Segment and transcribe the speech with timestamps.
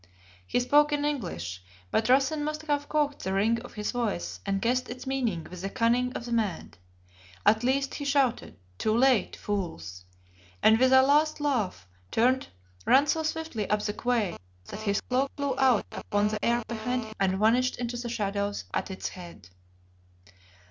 [0.47, 4.59] He spoke in English, but Rassen must have caught the ring of his voice and
[4.59, 6.79] guessed its meaning with the cunning of the mad.
[7.45, 10.03] At least he shouted "Too late, fools,"
[10.63, 12.47] and with a last laugh turned,
[12.87, 17.03] ran so swiftly up the quay that his cloak flew out upon the air behind
[17.03, 19.49] him, and vanished into the shadows at its head.